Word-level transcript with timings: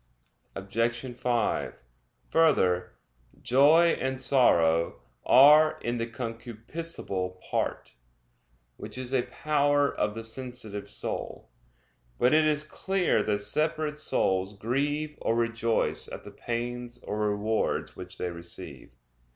Obj. 0.55 1.15
5: 1.15 1.75
Further, 2.29 2.93
joy 3.39 3.85
and 3.99 4.19
sorrow 4.19 4.99
are 5.27 5.77
in 5.81 5.97
the 5.97 6.07
concupiscible 6.07 7.39
part, 7.51 7.93
which 8.77 8.97
is 8.97 9.13
a 9.13 9.21
power 9.21 9.93
of 9.95 10.15
the 10.15 10.23
sensitive 10.23 10.89
soul. 10.89 11.51
But 12.17 12.33
it 12.33 12.45
is 12.45 12.63
clear 12.63 13.21
that 13.21 13.37
separate 13.41 13.99
souls 13.99 14.57
grieve 14.57 15.19
or 15.21 15.35
rejoice 15.35 16.07
at 16.07 16.23
the 16.23 16.31
pains 16.31 16.97
or 17.03 17.29
rewards 17.29 17.95
which 17.95 18.17
they 18.17 18.31
receive. 18.31 18.89